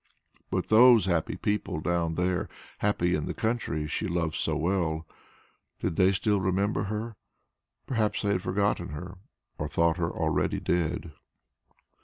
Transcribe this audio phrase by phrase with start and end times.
[0.49, 5.05] But those happy people down there, happy in the country she loved so well,
[5.79, 7.17] did they still remember her?
[7.85, 9.19] Perhaps they had forgotten her
[9.59, 11.11] or thought her already dead.